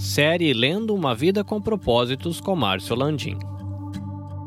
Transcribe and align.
Série 0.00 0.54
Lendo 0.54 0.94
uma 0.94 1.14
Vida 1.14 1.44
com 1.44 1.60
Propósitos 1.60 2.40
com 2.40 2.56
Márcio 2.56 2.96
Landim. 2.96 3.38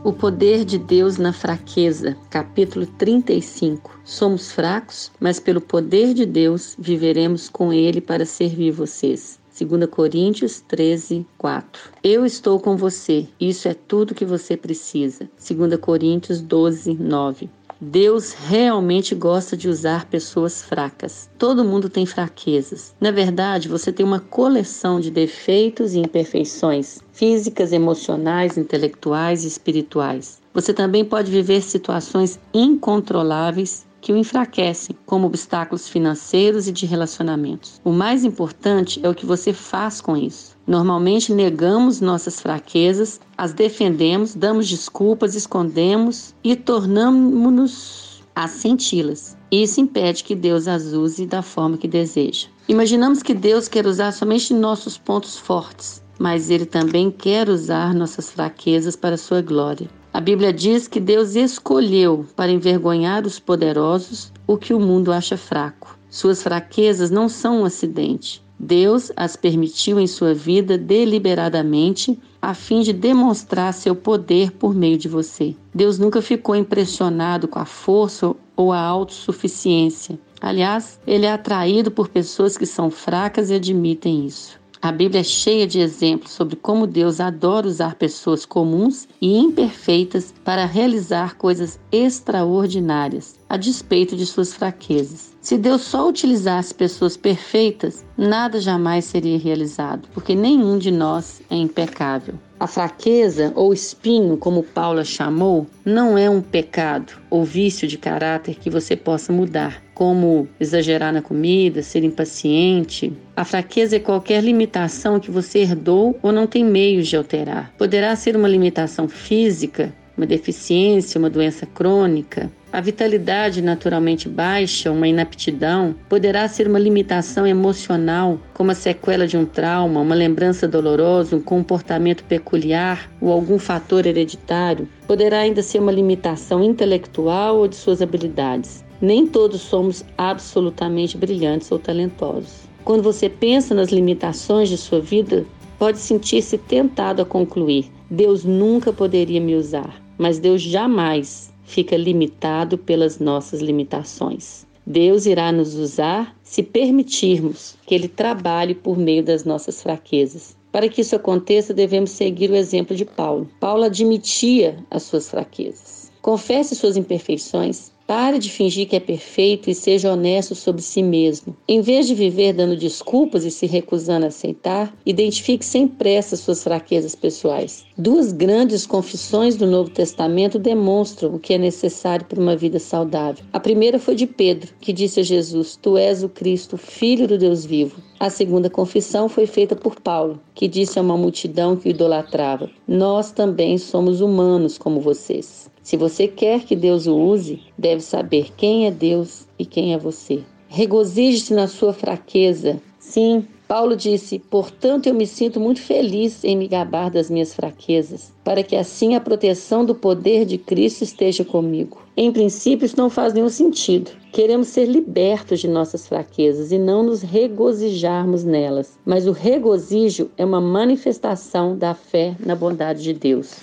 O 0.03 0.11
poder 0.11 0.65
de 0.65 0.79
Deus 0.79 1.17
na 1.17 1.31
fraqueza, 1.31 2.17
capítulo 2.31 2.87
35. 2.87 4.01
Somos 4.03 4.51
fracos, 4.51 5.11
mas 5.19 5.39
pelo 5.39 5.61
poder 5.61 6.15
de 6.15 6.25
Deus 6.25 6.75
viveremos 6.79 7.49
com 7.49 7.71
Ele 7.71 8.01
para 8.01 8.25
servir 8.25 8.71
vocês. 8.71 9.39
2 9.55 9.85
Coríntios 9.91 10.59
13, 10.61 11.23
4. 11.37 11.81
Eu 12.03 12.25
estou 12.25 12.59
com 12.59 12.75
você, 12.75 13.27
isso 13.39 13.67
é 13.67 13.75
tudo 13.75 14.15
que 14.15 14.25
você 14.25 14.57
precisa. 14.57 15.29
2 15.37 15.79
Coríntios 15.79 16.41
12, 16.41 16.95
9. 16.95 17.47
Deus 17.83 18.31
realmente 18.31 19.13
gosta 19.13 19.57
de 19.57 19.67
usar 19.67 20.05
pessoas 20.05 20.63
fracas. 20.63 21.29
Todo 21.37 21.65
mundo 21.65 21.89
tem 21.89 22.05
fraquezas. 22.05 22.95
Na 22.99 23.11
verdade, 23.11 23.67
você 23.67 23.91
tem 23.91 24.05
uma 24.05 24.21
coleção 24.21 25.01
de 25.01 25.11
defeitos 25.11 25.93
e 25.93 25.99
imperfeições 25.99 27.01
físicas, 27.11 27.73
emocionais, 27.73 28.57
intelectuais 28.57 29.43
e 29.43 29.47
espirituais. 29.47 30.41
Você 30.53 30.73
também 30.73 31.03
pode 31.03 31.29
viver 31.29 31.61
situações 31.61 32.39
incontroláveis 32.53 33.85
que 33.99 34.11
o 34.11 34.17
enfraquecem, 34.17 34.95
como 35.05 35.27
obstáculos 35.27 35.87
financeiros 35.87 36.67
e 36.67 36.71
de 36.71 36.85
relacionamentos. 36.85 37.79
O 37.83 37.91
mais 37.91 38.23
importante 38.23 38.99
é 39.03 39.09
o 39.09 39.15
que 39.15 39.25
você 39.25 39.53
faz 39.53 40.01
com 40.01 40.15
isso. 40.15 40.52
Normalmente 40.65 41.33
negamos 41.33 41.99
nossas 41.99 42.39
fraquezas, 42.39 43.19
as 43.37 43.53
defendemos, 43.53 44.33
damos 44.33 44.69
desculpas, 44.69 45.35
escondemos 45.35 46.33
e 46.43 46.55
tornamos-nos 46.55 48.23
a 48.35 48.47
senti-las. 48.47 49.37
Isso 49.51 49.81
impede 49.81 50.23
que 50.23 50.33
Deus 50.33 50.67
as 50.67 50.93
use 50.93 51.25
da 51.25 51.41
forma 51.41 51.77
que 51.77 51.87
deseja. 51.87 52.47
Imaginamos 52.67 53.21
que 53.21 53.33
Deus 53.33 53.67
quer 53.67 53.85
usar 53.85 54.11
somente 54.13 54.53
nossos 54.53 54.97
pontos 54.97 55.37
fortes, 55.37 56.01
mas 56.17 56.49
Ele 56.49 56.65
também 56.65 57.11
quer 57.11 57.49
usar 57.49 57.93
nossas 57.93 58.31
fraquezas 58.31 58.95
para 58.95 59.17
sua 59.17 59.41
glória. 59.41 59.89
A 60.13 60.21
Bíblia 60.21 60.53
diz 60.53 60.87
que 60.87 60.99
Deus 60.99 61.35
escolheu 61.35 62.25
para 62.35 62.51
envergonhar 62.51 63.25
os 63.25 63.39
poderosos 63.39 64.31
o 64.47 64.57
que 64.57 64.73
o 64.73 64.79
mundo 64.79 65.11
acha 65.11 65.35
fraco. 65.35 65.97
Suas 66.09 66.41
fraquezas 66.41 67.09
não 67.09 67.27
são 67.27 67.61
um 67.61 67.65
acidente. 67.65 68.43
Deus 68.63 69.11
as 69.15 69.35
permitiu 69.35 69.99
em 69.99 70.07
sua 70.07 70.33
vida 70.33 70.77
deliberadamente 70.77 72.17
a 72.41 72.53
fim 72.53 72.81
de 72.81 72.93
demonstrar 72.93 73.73
seu 73.73 73.95
poder 73.95 74.51
por 74.51 74.73
meio 74.73 74.97
de 74.97 75.07
você. 75.07 75.55
Deus 75.73 75.99
nunca 75.99 76.21
ficou 76.21 76.55
impressionado 76.55 77.47
com 77.47 77.59
a 77.59 77.65
força 77.65 78.33
ou 78.55 78.71
a 78.71 78.79
autossuficiência. 78.79 80.17
Aliás, 80.39 80.99
ele 81.05 81.25
é 81.25 81.31
atraído 81.31 81.91
por 81.91 82.07
pessoas 82.07 82.57
que 82.57 82.65
são 82.65 82.89
fracas 82.89 83.49
e 83.49 83.53
admitem 83.53 84.25
isso. 84.25 84.59
A 84.81 84.91
Bíblia 84.91 85.21
é 85.21 85.23
cheia 85.23 85.65
de 85.65 85.79
exemplos 85.79 86.31
sobre 86.31 86.57
como 86.57 86.85
Deus 86.85 87.21
adora 87.21 87.67
usar 87.67 87.95
pessoas 87.95 88.45
comuns 88.45 89.07
e 89.21 89.37
imperfeitas 89.37 90.33
para 90.43 90.65
realizar 90.65 91.37
coisas 91.37 91.79
extraordinárias, 91.89 93.39
a 93.47 93.55
despeito 93.55 94.17
de 94.17 94.25
suas 94.25 94.53
fraquezas. 94.53 95.32
Se 95.43 95.57
Deus 95.57 95.81
só 95.81 96.07
utilizasse 96.07 96.73
pessoas 96.73 97.17
perfeitas, 97.17 98.05
nada 98.17 98.61
jamais 98.61 99.03
seria 99.03 99.37
realizado, 99.37 100.07
porque 100.13 100.33
nenhum 100.33 100.77
de 100.77 100.89
nós 100.89 101.41
é 101.49 101.55
impecável. 101.57 102.35
A 102.57 102.65
fraqueza, 102.65 103.51
ou 103.53 103.73
espinho, 103.73 104.37
como 104.37 104.63
Paula 104.63 105.03
chamou, 105.03 105.67
não 105.83 106.17
é 106.17 106.29
um 106.29 106.39
pecado 106.39 107.11
ou 107.29 107.43
vício 107.43 107.89
de 107.89 107.97
caráter 107.97 108.55
que 108.55 108.69
você 108.69 108.95
possa 108.95 109.33
mudar, 109.33 109.83
como 109.93 110.47
exagerar 110.61 111.11
na 111.11 111.21
comida, 111.21 111.83
ser 111.83 112.05
impaciente. 112.05 113.11
A 113.35 113.43
fraqueza 113.43 113.97
é 113.97 113.99
qualquer 113.99 114.41
limitação 114.41 115.19
que 115.19 115.29
você 115.29 115.59
herdou 115.59 116.17
ou 116.23 116.31
não 116.31 116.47
tem 116.47 116.63
meios 116.63 117.09
de 117.09 117.17
alterar. 117.17 117.73
Poderá 117.77 118.15
ser 118.15 118.37
uma 118.37 118.47
limitação 118.47 119.09
física, 119.09 119.93
uma 120.17 120.25
deficiência, 120.25 121.19
uma 121.19 121.29
doença 121.29 121.65
crônica. 121.65 122.51
A 122.71 122.81
vitalidade 122.81 123.61
naturalmente 123.61 124.27
baixa, 124.27 124.91
uma 124.91 125.07
inaptidão, 125.07 125.95
poderá 126.09 126.47
ser 126.47 126.67
uma 126.67 126.79
limitação 126.79 127.45
emocional, 127.45 128.39
como 128.53 128.71
a 128.71 128.75
sequela 128.75 129.27
de 129.27 129.37
um 129.37 129.45
trauma, 129.45 130.01
uma 130.01 130.15
lembrança 130.15 130.67
dolorosa, 130.67 131.35
um 131.35 131.41
comportamento 131.41 132.23
peculiar 132.23 133.11
ou 133.21 133.31
algum 133.31 133.59
fator 133.59 134.07
hereditário. 134.07 134.87
Poderá 135.05 135.39
ainda 135.39 135.61
ser 135.61 135.79
uma 135.79 135.91
limitação 135.91 136.63
intelectual 136.63 137.57
ou 137.57 137.67
de 137.67 137.75
suas 137.75 138.01
habilidades. 138.01 138.83
Nem 138.99 139.27
todos 139.27 139.61
somos 139.61 140.03
absolutamente 140.17 141.17
brilhantes 141.17 141.71
ou 141.71 141.77
talentosos. 141.77 142.63
Quando 142.83 143.03
você 143.03 143.29
pensa 143.29 143.75
nas 143.75 143.89
limitações 143.89 144.67
de 144.67 144.77
sua 144.77 144.99
vida, 144.99 145.45
pode 145.77 145.99
sentir-se 145.99 146.57
tentado 146.57 147.21
a 147.21 147.25
concluir: 147.25 147.91
Deus 148.09 148.43
nunca 148.43 148.91
poderia 148.91 149.39
me 149.39 149.55
usar 149.55 150.02
mas 150.17 150.39
Deus 150.39 150.61
jamais 150.61 151.53
fica 151.63 151.95
limitado 151.95 152.77
pelas 152.77 153.19
nossas 153.19 153.61
limitações. 153.61 154.65
Deus 154.85 155.25
irá 155.25 155.51
nos 155.51 155.75
usar 155.75 156.35
se 156.43 156.61
permitirmos 156.61 157.75
que 157.85 157.95
Ele 157.95 158.07
trabalhe 158.07 158.75
por 158.75 158.97
meio 158.97 159.23
das 159.23 159.45
nossas 159.45 159.81
fraquezas. 159.81 160.57
Para 160.73 160.89
que 160.89 161.01
isso 161.01 161.15
aconteça, 161.15 161.73
devemos 161.73 162.09
seguir 162.11 162.49
o 162.49 162.55
exemplo 162.55 162.95
de 162.95 163.05
Paulo. 163.05 163.49
Paulo 163.59 163.83
admitia 163.83 164.83
as 164.91 165.03
suas 165.03 165.29
fraquezas. 165.29 166.11
Confesse 166.21 166.75
suas 166.75 166.97
imperfeições, 166.97 167.92
Pare 168.15 168.37
de 168.37 168.51
fingir 168.51 168.87
que 168.87 168.95
é 168.95 168.99
perfeito 168.99 169.71
e 169.71 169.73
seja 169.73 170.13
honesto 170.13 170.53
sobre 170.53 170.83
si 170.83 171.01
mesmo. 171.01 171.57
Em 171.67 171.81
vez 171.81 172.05
de 172.05 172.13
viver 172.13 172.53
dando 172.53 172.77
desculpas 172.77 173.43
e 173.43 173.49
se 173.49 173.65
recusando 173.65 174.25
a 174.25 174.27
aceitar, 174.27 174.95
identifique 175.03 175.65
sem 175.65 175.87
pressa 175.87 176.37
suas 176.37 176.63
fraquezas 176.63 177.15
pessoais. 177.15 177.83
Duas 177.97 178.31
grandes 178.31 178.85
confissões 178.85 179.55
do 179.55 179.65
Novo 179.65 179.89
Testamento 179.89 180.59
demonstram 180.59 181.33
o 181.33 181.39
que 181.39 181.55
é 181.55 181.57
necessário 181.57 182.27
para 182.27 182.39
uma 182.39 182.55
vida 182.55 182.77
saudável. 182.77 183.43
A 183.51 183.59
primeira 183.59 183.97
foi 183.97 184.13
de 184.13 184.27
Pedro, 184.27 184.71
que 184.79 184.93
disse 184.93 185.19
a 185.19 185.23
Jesus: 185.23 185.75
Tu 185.81 185.97
és 185.97 186.21
o 186.21 186.29
Cristo, 186.29 186.77
filho 186.77 187.27
do 187.27 187.35
Deus 187.35 187.65
vivo. 187.65 187.99
A 188.19 188.29
segunda 188.29 188.69
confissão 188.69 189.27
foi 189.27 189.47
feita 189.47 189.75
por 189.75 189.99
Paulo, 189.99 190.39
que 190.53 190.67
disse 190.67 190.99
a 190.99 191.01
uma 191.01 191.17
multidão 191.17 191.75
que 191.75 191.89
o 191.89 191.89
idolatrava: 191.89 192.69
Nós 192.87 193.31
também 193.31 193.79
somos 193.79 194.21
humanos 194.21 194.77
como 194.77 195.01
vocês. 195.01 195.72
Se 195.83 195.97
você 195.97 196.29
quer 196.29 196.61
que 196.61 196.77
Deus 196.77 197.07
o 197.07 197.15
use, 197.15 197.59
deve 197.77 198.01
saber 198.01 198.53
quem 198.55 198.87
é 198.87 198.91
Deus 198.91 199.45
e 199.59 199.65
quem 199.65 199.93
é 199.93 199.97
você. 199.97 200.41
Regozije-se 200.69 201.53
na 201.53 201.67
sua 201.67 201.91
fraqueza. 201.91 202.81
Sim, 202.97 203.45
Paulo 203.67 203.95
disse: 203.95 204.39
Portanto, 204.39 205.07
eu 205.07 205.13
me 205.13 205.27
sinto 205.27 205.59
muito 205.59 205.81
feliz 205.81 206.43
em 206.43 206.55
me 206.55 206.69
gabar 206.69 207.11
das 207.11 207.29
minhas 207.29 207.53
fraquezas, 207.53 208.31
para 208.45 208.63
que 208.63 208.77
assim 208.77 209.13
a 209.13 209.19
proteção 209.19 209.83
do 209.83 209.93
poder 209.93 210.45
de 210.45 210.57
Cristo 210.57 211.03
esteja 211.03 211.43
comigo. 211.43 212.01
Em 212.15 212.31
princípio, 212.31 212.85
isso 212.85 212.97
não 212.97 213.09
faz 213.09 213.33
nenhum 213.33 213.49
sentido. 213.49 214.11
Queremos 214.31 214.67
ser 214.67 214.85
libertos 214.85 215.59
de 215.59 215.67
nossas 215.67 216.07
fraquezas 216.07 216.71
e 216.71 216.77
não 216.77 217.03
nos 217.03 217.21
regozijarmos 217.21 218.43
nelas. 218.43 218.97
Mas 219.05 219.27
o 219.27 219.31
regozijo 219.31 220.31
é 220.37 220.45
uma 220.45 220.61
manifestação 220.61 221.77
da 221.77 221.93
fé 221.93 222.35
na 222.39 222.55
bondade 222.55 223.03
de 223.03 223.13
Deus. 223.13 223.55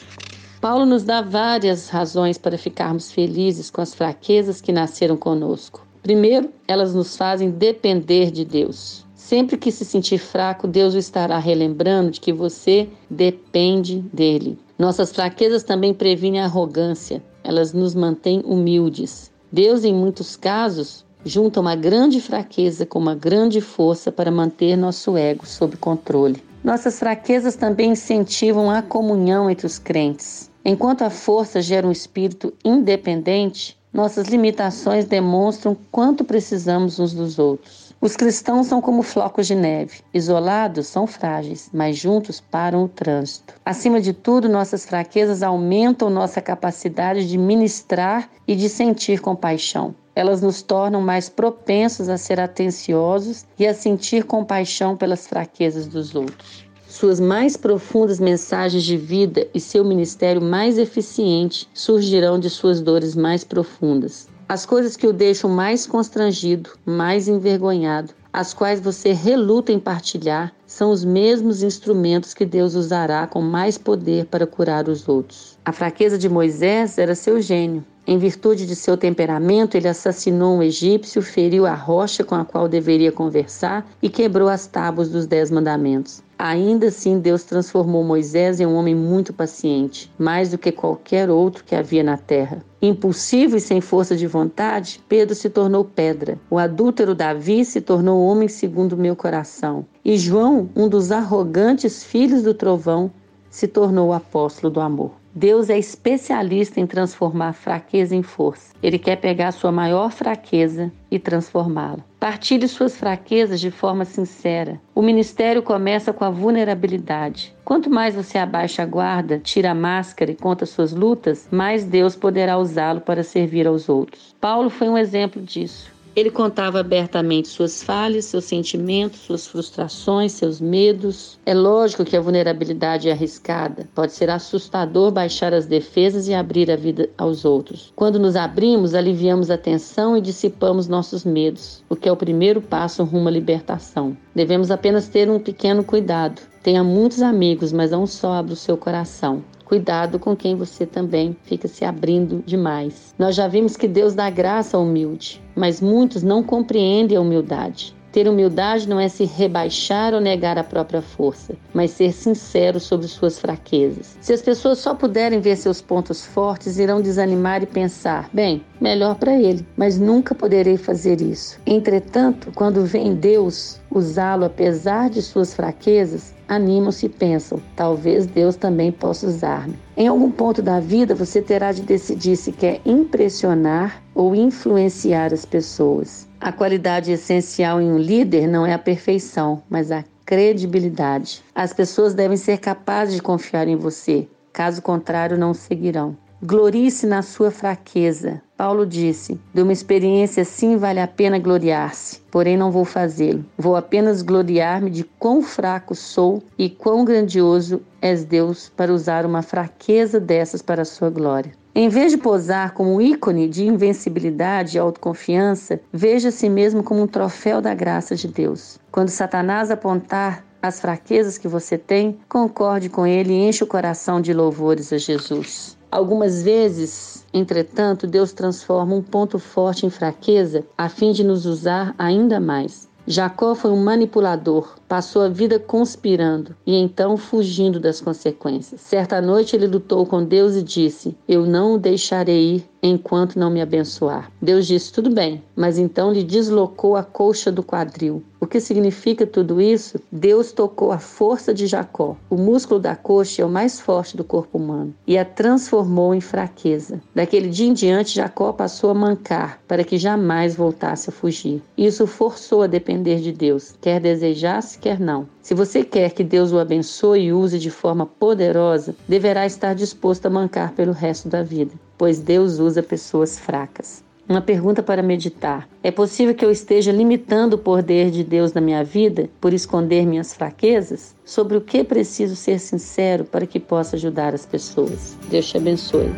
Paulo 0.60 0.84
nos 0.84 1.04
dá 1.04 1.22
várias 1.22 1.88
razões 1.88 2.36
para 2.36 2.58
ficarmos 2.58 3.10
felizes 3.10 3.70
com 3.70 3.80
as 3.80 3.94
fraquezas 3.94 4.60
que 4.60 4.70
nasceram 4.70 5.16
conosco. 5.16 5.86
Primeiro, 6.02 6.50
elas 6.68 6.94
nos 6.94 7.16
fazem 7.16 7.50
depender 7.50 8.30
de 8.30 8.44
Deus. 8.44 9.06
Sempre 9.14 9.56
que 9.56 9.72
se 9.72 9.86
sentir 9.86 10.18
fraco, 10.18 10.68
Deus 10.68 10.92
o 10.92 10.98
estará 10.98 11.38
relembrando 11.38 12.10
de 12.10 12.20
que 12.20 12.30
você 12.30 12.90
depende 13.08 14.04
dele. 14.12 14.58
Nossas 14.78 15.10
fraquezas 15.12 15.62
também 15.62 15.94
previnem 15.94 16.42
a 16.42 16.44
arrogância, 16.44 17.22
elas 17.42 17.72
nos 17.72 17.94
mantêm 17.94 18.42
humildes. 18.44 19.30
Deus, 19.50 19.82
em 19.82 19.94
muitos 19.94 20.36
casos, 20.36 21.06
junta 21.24 21.58
uma 21.58 21.74
grande 21.74 22.20
fraqueza 22.20 22.84
com 22.84 22.98
uma 22.98 23.14
grande 23.14 23.62
força 23.62 24.12
para 24.12 24.30
manter 24.30 24.76
nosso 24.76 25.16
ego 25.16 25.46
sob 25.46 25.78
controle. 25.78 26.42
Nossas 26.62 26.98
fraquezas 26.98 27.56
também 27.56 27.92
incentivam 27.92 28.70
a 28.70 28.82
comunhão 28.82 29.48
entre 29.48 29.66
os 29.66 29.78
crentes. 29.78 30.49
Enquanto 30.64 31.02
a 31.02 31.10
força 31.10 31.62
gera 31.62 31.86
um 31.86 31.92
espírito 31.92 32.52
independente, 32.62 33.78
nossas 33.92 34.28
limitações 34.28 35.06
demonstram 35.06 35.76
quanto 35.90 36.22
precisamos 36.22 36.98
uns 37.00 37.12
dos 37.12 37.38
outros. 37.38 37.94
Os 38.00 38.14
cristãos 38.14 38.66
são 38.66 38.80
como 38.80 39.02
flocos 39.02 39.46
de 39.46 39.54
neve. 39.54 40.00
Isolados 40.12 40.86
são 40.86 41.06
frágeis, 41.06 41.68
mas 41.72 41.96
juntos 41.96 42.40
param 42.40 42.84
o 42.84 42.88
trânsito. 42.88 43.54
Acima 43.64 44.00
de 44.00 44.12
tudo, 44.12 44.48
nossas 44.48 44.86
fraquezas 44.86 45.42
aumentam 45.42 46.08
nossa 46.08 46.40
capacidade 46.40 47.28
de 47.28 47.36
ministrar 47.36 48.30
e 48.46 48.54
de 48.54 48.68
sentir 48.68 49.20
compaixão. 49.20 49.94
Elas 50.14 50.40
nos 50.40 50.62
tornam 50.62 51.00
mais 51.00 51.28
propensos 51.28 52.08
a 52.08 52.16
ser 52.16 52.38
atenciosos 52.38 53.44
e 53.58 53.66
a 53.66 53.74
sentir 53.74 54.24
compaixão 54.24 54.96
pelas 54.96 55.26
fraquezas 55.26 55.86
dos 55.86 56.14
outros 56.14 56.69
suas 56.90 57.20
mais 57.20 57.56
profundas 57.56 58.18
mensagens 58.18 58.82
de 58.82 58.96
vida 58.96 59.46
e 59.54 59.60
seu 59.60 59.84
ministério 59.84 60.42
mais 60.42 60.76
eficiente 60.76 61.68
surgirão 61.72 62.38
de 62.38 62.50
suas 62.50 62.80
dores 62.80 63.14
mais 63.14 63.44
profundas. 63.44 64.28
As 64.48 64.66
coisas 64.66 64.96
que 64.96 65.06
o 65.06 65.12
deixam 65.12 65.48
mais 65.48 65.86
constrangido, 65.86 66.70
mais 66.84 67.28
envergonhado, 67.28 68.12
as 68.32 68.52
quais 68.52 68.80
você 68.80 69.12
reluta 69.12 69.70
em 69.70 69.78
partilhar, 69.78 70.52
são 70.66 70.90
os 70.90 71.04
mesmos 71.04 71.62
instrumentos 71.62 72.34
que 72.34 72.44
Deus 72.44 72.74
usará 72.74 73.26
com 73.26 73.40
mais 73.40 73.78
poder 73.78 74.26
para 74.26 74.46
curar 74.46 74.88
os 74.88 75.08
outros. 75.08 75.56
A 75.64 75.72
fraqueza 75.72 76.18
de 76.18 76.28
Moisés 76.28 76.98
era 76.98 77.14
seu 77.14 77.40
gênio. 77.40 77.84
Em 78.06 78.18
virtude 78.18 78.66
de 78.66 78.74
seu 78.74 78.96
temperamento, 78.96 79.76
ele 79.76 79.86
assassinou 79.86 80.56
um 80.56 80.62
egípcio, 80.62 81.20
feriu 81.20 81.66
a 81.66 81.74
rocha 81.74 82.24
com 82.24 82.34
a 82.34 82.44
qual 82.44 82.66
deveria 82.66 83.12
conversar 83.12 83.86
e 84.02 84.08
quebrou 84.08 84.48
as 84.48 84.66
tábuas 84.66 85.10
dos 85.10 85.26
Dez 85.26 85.50
Mandamentos. 85.50 86.22
Ainda 86.38 86.86
assim, 86.86 87.18
Deus 87.18 87.44
transformou 87.44 88.02
Moisés 88.02 88.58
em 88.58 88.66
um 88.66 88.74
homem 88.74 88.94
muito 88.94 89.30
paciente, 89.30 90.10
mais 90.18 90.50
do 90.50 90.56
que 90.56 90.72
qualquer 90.72 91.28
outro 91.28 91.62
que 91.62 91.74
havia 91.74 92.02
na 92.02 92.16
terra. 92.16 92.64
Impulsivo 92.80 93.58
e 93.58 93.60
sem 93.60 93.82
força 93.82 94.16
de 94.16 94.26
vontade, 94.26 95.02
Pedro 95.06 95.34
se 95.34 95.50
tornou 95.50 95.84
pedra. 95.84 96.38
O 96.48 96.56
adúltero 96.56 97.14
Davi 97.14 97.62
se 97.66 97.82
tornou 97.82 98.24
homem 98.24 98.48
segundo 98.48 98.94
o 98.94 98.98
meu 98.98 99.14
coração. 99.14 99.84
E 100.02 100.16
João, 100.16 100.70
um 100.74 100.88
dos 100.88 101.12
arrogantes 101.12 102.02
filhos 102.02 102.42
do 102.42 102.54
trovão, 102.54 103.10
se 103.50 103.68
tornou 103.68 104.08
o 104.08 104.12
apóstolo 104.14 104.72
do 104.72 104.80
amor. 104.80 105.19
Deus 105.34 105.70
é 105.70 105.78
especialista 105.78 106.80
em 106.80 106.86
transformar 106.86 107.52
fraqueza 107.52 108.16
em 108.16 108.22
força. 108.22 108.74
Ele 108.82 108.98
quer 108.98 109.16
pegar 109.16 109.52
sua 109.52 109.70
maior 109.70 110.10
fraqueza 110.10 110.90
e 111.10 111.18
transformá-la. 111.18 112.04
Partilhe 112.18 112.66
suas 112.66 112.96
fraquezas 112.96 113.60
de 113.60 113.70
forma 113.70 114.04
sincera. 114.04 114.80
O 114.94 115.00
ministério 115.00 115.62
começa 115.62 116.12
com 116.12 116.24
a 116.24 116.30
vulnerabilidade. 116.30 117.54
Quanto 117.64 117.88
mais 117.88 118.14
você 118.14 118.38
abaixa 118.38 118.82
a 118.82 118.86
guarda, 118.86 119.38
tira 119.38 119.70
a 119.70 119.74
máscara 119.74 120.32
e 120.32 120.36
conta 120.36 120.66
suas 120.66 120.92
lutas, 120.92 121.48
mais 121.50 121.84
Deus 121.84 122.16
poderá 122.16 122.58
usá-lo 122.58 123.00
para 123.00 123.22
servir 123.22 123.66
aos 123.66 123.88
outros. 123.88 124.34
Paulo 124.40 124.68
foi 124.68 124.88
um 124.88 124.98
exemplo 124.98 125.40
disso. 125.40 125.90
Ele 126.14 126.30
contava 126.30 126.80
abertamente 126.80 127.48
suas 127.48 127.82
falhas, 127.82 128.24
seus 128.24 128.44
sentimentos, 128.44 129.20
suas 129.20 129.46
frustrações, 129.46 130.32
seus 130.32 130.60
medos. 130.60 131.38
É 131.46 131.54
lógico 131.54 132.04
que 132.04 132.16
a 132.16 132.20
vulnerabilidade 132.20 133.08
é 133.08 133.12
arriscada. 133.12 133.88
Pode 133.94 134.12
ser 134.12 134.28
assustador 134.30 135.10
baixar 135.10 135.54
as 135.54 135.66
defesas 135.66 136.28
e 136.28 136.34
abrir 136.34 136.70
a 136.70 136.76
vida 136.76 137.08
aos 137.16 137.44
outros. 137.44 137.92
Quando 137.94 138.18
nos 138.18 138.36
abrimos, 138.36 138.94
aliviamos 138.94 139.50
a 139.50 139.58
tensão 139.58 140.16
e 140.16 140.20
dissipamos 140.20 140.88
nossos 140.88 141.24
medos, 141.24 141.82
o 141.88 141.96
que 141.96 142.08
é 142.08 142.12
o 142.12 142.16
primeiro 142.16 142.60
passo 142.60 143.04
rumo 143.04 143.28
à 143.28 143.30
libertação. 143.30 144.16
Devemos 144.40 144.70
apenas 144.70 145.06
ter 145.06 145.28
um 145.28 145.38
pequeno 145.38 145.84
cuidado. 145.84 146.40
Tenha 146.62 146.82
muitos 146.82 147.20
amigos, 147.20 147.74
mas 147.74 147.90
não 147.90 148.06
só 148.06 148.32
abra 148.32 148.54
o 148.54 148.56
seu 148.56 148.74
coração. 148.74 149.44
Cuidado 149.66 150.18
com 150.18 150.34
quem 150.34 150.56
você 150.56 150.86
também 150.86 151.36
fica 151.42 151.68
se 151.68 151.84
abrindo 151.84 152.42
demais. 152.46 153.14
Nós 153.18 153.36
já 153.36 153.46
vimos 153.46 153.76
que 153.76 153.86
Deus 153.86 154.14
dá 154.14 154.30
graça 154.30 154.78
ao 154.78 154.82
humilde, 154.82 155.42
mas 155.54 155.82
muitos 155.82 156.22
não 156.22 156.42
compreendem 156.42 157.18
a 157.18 157.20
humildade. 157.20 157.94
Ter 158.12 158.28
humildade 158.28 158.88
não 158.88 158.98
é 158.98 159.08
se 159.08 159.24
rebaixar 159.24 160.14
ou 160.14 160.20
negar 160.20 160.58
a 160.58 160.64
própria 160.64 161.00
força, 161.00 161.54
mas 161.72 161.92
ser 161.92 162.12
sincero 162.12 162.80
sobre 162.80 163.06
suas 163.06 163.38
fraquezas. 163.38 164.16
Se 164.20 164.32
as 164.32 164.42
pessoas 164.42 164.78
só 164.78 164.94
puderem 164.94 165.40
ver 165.40 165.56
seus 165.56 165.80
pontos 165.80 166.26
fortes, 166.26 166.78
irão 166.78 167.00
desanimar 167.00 167.62
e 167.62 167.66
pensar: 167.66 168.28
bem, 168.32 168.64
melhor 168.80 169.14
para 169.14 169.40
ele, 169.40 169.64
mas 169.76 169.98
nunca 169.98 170.34
poderei 170.34 170.76
fazer 170.76 171.20
isso. 171.20 171.60
Entretanto, 171.64 172.50
quando 172.54 172.84
vem 172.84 173.14
Deus 173.14 173.80
usá-lo 173.90 174.44
apesar 174.44 175.08
de 175.08 175.22
suas 175.22 175.54
fraquezas, 175.54 176.34
animam-se 176.48 177.06
e 177.06 177.08
pensam: 177.08 177.60
talvez 177.76 178.26
Deus 178.26 178.56
também 178.56 178.90
possa 178.90 179.28
usar-me. 179.28 179.78
Em 179.96 180.08
algum 180.08 180.32
ponto 180.32 180.60
da 180.60 180.80
vida, 180.80 181.14
você 181.14 181.40
terá 181.40 181.70
de 181.70 181.82
decidir 181.82 182.34
se 182.34 182.50
quer 182.50 182.80
impressionar 182.84 184.02
ou 184.14 184.34
influenciar 184.34 185.32
as 185.32 185.44
pessoas. 185.44 186.28
A 186.40 186.50
qualidade 186.50 187.12
essencial 187.12 187.82
em 187.82 187.92
um 187.92 187.98
líder 187.98 188.48
não 188.48 188.64
é 188.64 188.72
a 188.72 188.78
perfeição, 188.78 189.62
mas 189.68 189.92
a 189.92 190.02
credibilidade. 190.24 191.44
As 191.54 191.74
pessoas 191.74 192.14
devem 192.14 192.38
ser 192.38 192.56
capazes 192.58 193.14
de 193.14 193.20
confiar 193.20 193.68
em 193.68 193.76
você, 193.76 194.26
caso 194.50 194.80
contrário, 194.80 195.36
não 195.36 195.52
seguirão. 195.52 196.16
Glorie-se 196.42 197.06
na 197.06 197.20
sua 197.20 197.50
fraqueza. 197.50 198.40
Paulo 198.56 198.86
disse: 198.86 199.38
De 199.52 199.60
uma 199.60 199.74
experiência 199.74 200.40
assim 200.40 200.78
vale 200.78 200.98
a 200.98 201.06
pena 201.06 201.38
gloriar-se, 201.38 202.20
porém 202.30 202.56
não 202.56 202.70
vou 202.70 202.86
fazê-lo. 202.86 203.44
Vou 203.58 203.76
apenas 203.76 204.22
gloriar-me 204.22 204.88
de 204.88 205.04
quão 205.04 205.42
fraco 205.42 205.94
sou 205.94 206.42
e 206.56 206.70
quão 206.70 207.04
grandioso 207.04 207.82
és 208.00 208.24
Deus 208.24 208.70
para 208.74 208.94
usar 208.94 209.26
uma 209.26 209.42
fraqueza 209.42 210.18
dessas 210.18 210.62
para 210.62 210.80
a 210.80 210.86
sua 210.86 211.10
glória. 211.10 211.52
Em 211.72 211.88
vez 211.88 212.10
de 212.10 212.18
posar 212.18 212.74
como 212.74 212.94
um 212.94 213.00
ícone 213.00 213.48
de 213.48 213.64
invencibilidade 213.64 214.76
e 214.76 214.80
autoconfiança, 214.80 215.80
veja 215.92 216.28
a 216.28 216.32
si 216.32 216.48
mesmo 216.48 216.82
como 216.82 217.02
um 217.02 217.06
troféu 217.06 217.60
da 217.60 217.72
graça 217.74 218.16
de 218.16 218.26
Deus. 218.26 218.78
Quando 218.90 219.08
Satanás 219.08 219.70
apontar 219.70 220.44
as 220.60 220.80
fraquezas 220.80 221.38
que 221.38 221.46
você 221.46 221.78
tem, 221.78 222.18
concorde 222.28 222.88
com 222.88 223.06
ele 223.06 223.32
e 223.32 223.48
enche 223.48 223.62
o 223.62 223.68
coração 223.68 224.20
de 224.20 224.34
louvores 224.34 224.92
a 224.92 224.98
Jesus. 224.98 225.78
Algumas 225.90 226.42
vezes, 226.42 227.24
entretanto, 227.32 228.06
Deus 228.06 228.32
transforma 228.32 228.94
um 228.94 229.02
ponto 229.02 229.38
forte 229.38 229.86
em 229.86 229.90
fraqueza 229.90 230.64
a 230.76 230.88
fim 230.88 231.12
de 231.12 231.22
nos 231.22 231.46
usar 231.46 231.94
ainda 231.96 232.40
mais. 232.40 232.89
Jacó 233.10 233.56
foi 233.56 233.72
um 233.72 233.82
manipulador, 233.82 234.76
passou 234.86 235.22
a 235.22 235.28
vida 235.28 235.58
conspirando 235.58 236.54
e 236.64 236.76
então 236.76 237.16
fugindo 237.16 237.80
das 237.80 238.00
consequências. 238.00 238.82
Certa 238.82 239.20
noite 239.20 239.56
ele 239.56 239.66
lutou 239.66 240.06
com 240.06 240.24
Deus 240.24 240.54
e 240.54 240.62
disse: 240.62 241.16
Eu 241.26 241.44
não 241.44 241.74
o 241.74 241.78
deixarei 241.78 242.54
ir 242.54 242.64
enquanto 242.82 243.38
não 243.38 243.50
me 243.50 243.60
abençoar. 243.60 244.30
Deus 244.40 244.66
disse: 244.66 244.92
Tudo 244.92 245.10
bem, 245.10 245.42
mas 245.54 245.78
então 245.78 246.12
lhe 246.12 246.22
deslocou 246.22 246.96
a 246.96 247.02
colcha 247.02 247.50
do 247.50 247.62
quadril. 247.62 248.22
O 248.40 248.46
que 248.46 248.58
significa 248.58 249.26
tudo 249.26 249.60
isso? 249.60 250.00
Deus 250.10 250.50
tocou 250.50 250.90
a 250.92 250.98
força 250.98 251.52
de 251.52 251.66
Jacó. 251.66 252.16
O 252.30 252.36
músculo 252.36 252.80
da 252.80 252.96
coxa 252.96 253.42
é 253.42 253.44
o 253.44 253.50
mais 253.50 253.78
forte 253.78 254.16
do 254.16 254.24
corpo 254.24 254.56
humano 254.56 254.94
e 255.06 255.18
a 255.18 255.26
transformou 255.26 256.14
em 256.14 256.22
fraqueza. 256.22 257.02
Daquele 257.14 257.50
dia 257.50 257.66
em 257.66 257.74
diante, 257.74 258.14
Jacó 258.14 258.50
passou 258.52 258.88
a 258.88 258.94
mancar 258.94 259.60
para 259.68 259.84
que 259.84 259.98
jamais 259.98 260.56
voltasse 260.56 261.10
a 261.10 261.12
fugir. 261.12 261.62
Isso 261.76 262.06
forçou 262.06 262.62
a 262.62 262.66
depender 262.66 263.20
de 263.20 263.30
Deus, 263.30 263.74
quer 263.78 264.00
desejasse, 264.00 264.78
quer 264.78 264.98
não. 264.98 265.28
Se 265.42 265.54
você 265.54 265.82
quer 265.82 266.12
que 266.12 266.22
Deus 266.22 266.52
o 266.52 266.58
abençoe 266.58 267.24
e 267.24 267.32
use 267.32 267.58
de 267.58 267.70
forma 267.70 268.04
poderosa, 268.04 268.94
deverá 269.08 269.46
estar 269.46 269.74
disposto 269.74 270.26
a 270.26 270.30
mancar 270.30 270.72
pelo 270.72 270.92
resto 270.92 271.28
da 271.28 271.42
vida, 271.42 271.72
pois 271.96 272.20
Deus 272.20 272.58
usa 272.58 272.82
pessoas 272.82 273.38
fracas. 273.38 274.04
Uma 274.28 274.40
pergunta 274.40 274.80
para 274.80 275.02
meditar: 275.02 275.68
é 275.82 275.90
possível 275.90 276.34
que 276.34 276.44
eu 276.44 276.52
esteja 276.52 276.92
limitando 276.92 277.54
o 277.54 277.58
poder 277.58 278.12
de 278.12 278.22
Deus 278.22 278.52
na 278.52 278.60
minha 278.60 278.84
vida 278.84 279.28
por 279.40 279.52
esconder 279.52 280.06
minhas 280.06 280.32
fraquezas? 280.32 281.16
Sobre 281.24 281.56
o 281.56 281.60
que 281.60 281.82
preciso 281.82 282.36
ser 282.36 282.60
sincero 282.60 283.24
para 283.24 283.44
que 283.44 283.58
possa 283.58 283.96
ajudar 283.96 284.32
as 284.32 284.46
pessoas? 284.46 285.18
Deus 285.28 285.48
te 285.48 285.56
abençoe. 285.56 286.10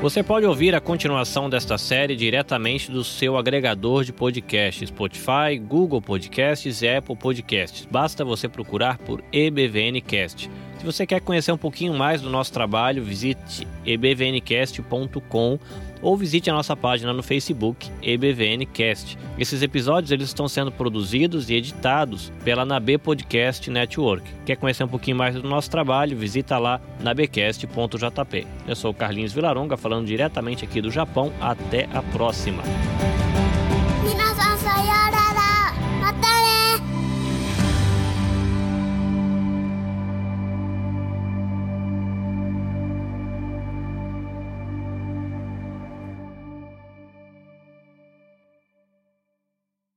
Você 0.00 0.22
pode 0.22 0.46
ouvir 0.46 0.74
a 0.74 0.80
continuação 0.80 1.50
desta 1.50 1.76
série 1.76 2.16
diretamente 2.16 2.90
do 2.90 3.04
seu 3.04 3.36
agregador 3.36 4.02
de 4.02 4.14
podcasts, 4.14 4.88
Spotify, 4.88 5.58
Google 5.60 6.00
Podcasts 6.00 6.80
e 6.80 6.88
Apple 6.88 7.14
Podcasts. 7.14 7.84
Basta 7.84 8.24
você 8.24 8.48
procurar 8.48 8.96
por 8.96 9.22
EBVNcast. 9.30 10.50
Se 10.80 10.86
você 10.86 11.04
quer 11.04 11.20
conhecer 11.20 11.52
um 11.52 11.58
pouquinho 11.58 11.92
mais 11.92 12.22
do 12.22 12.30
nosso 12.30 12.50
trabalho, 12.50 13.04
visite 13.04 13.68
ebvncast.com 13.84 15.58
ou 16.00 16.16
visite 16.16 16.48
a 16.48 16.54
nossa 16.54 16.74
página 16.74 17.12
no 17.12 17.22
Facebook 17.22 17.90
EBVNcast. 18.02 19.18
Esses 19.38 19.60
episódios 19.60 20.10
eles 20.10 20.28
estão 20.28 20.48
sendo 20.48 20.72
produzidos 20.72 21.50
e 21.50 21.54
editados 21.54 22.32
pela 22.42 22.64
Nabe 22.64 22.96
Podcast 22.96 23.70
Network. 23.70 24.24
Quer 24.46 24.56
conhecer 24.56 24.82
um 24.82 24.88
pouquinho 24.88 25.18
mais 25.18 25.34
do 25.34 25.46
nosso 25.46 25.70
trabalho? 25.70 26.16
Visita 26.16 26.56
lá 26.56 26.80
nabecast.jp. 26.98 28.46
Eu 28.66 28.74
sou 28.74 28.92
o 28.92 28.94
Carlinhos 28.94 29.34
Vilaronga 29.34 29.76
falando 29.76 30.06
diretamente 30.06 30.64
aqui 30.64 30.80
do 30.80 30.90
Japão. 30.90 31.30
Até 31.42 31.90
a 31.92 32.00
próxima. 32.00 32.62